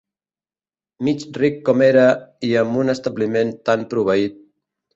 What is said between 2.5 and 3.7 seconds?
amb un establiment